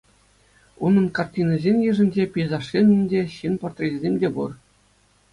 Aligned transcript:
Унӑн 0.83 1.07
картинисен 1.15 1.77
йышӗнче 1.87 2.23
пейзажсем 2.37 2.85
те, 3.11 3.19
ҫын 3.35 3.53
портречӗсем 3.65 4.15
те 4.25 4.33
пур. 4.39 4.51